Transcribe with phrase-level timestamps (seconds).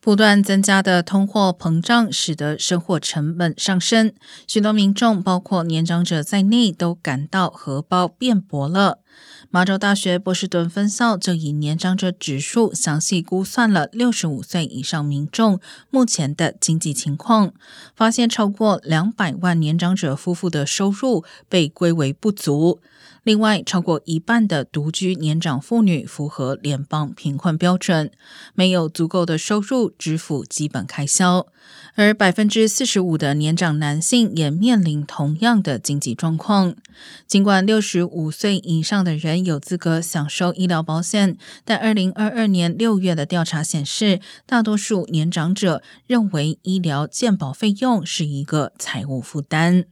[0.00, 4.12] 不断增加的通货膨胀使得生活成本上升，
[4.46, 9.00] 许多民众，包括年长者在内，都感到荷包变薄了。
[9.50, 15.58] 马州大学波士顿分校就以年长者指数详细估算了六十五岁以上民众
[15.90, 17.52] 目前的经济情况，
[17.96, 22.80] 发现超过两百万年长者夫妇的收入被归为不足。
[23.24, 28.10] 另外，超过一半的独居年长妇女符合联邦贫困标准，
[28.54, 31.46] 没有足够的收入支付基本开销，
[31.94, 36.74] 而百分之四十五的年长男性也面临同样的经济状况。
[37.26, 49.84] 尽管六十五岁以上的人有资格享受医疗保险，但二零二二年六月的调查显示，大多数年长者认为医疗健保费用是一个财务负担。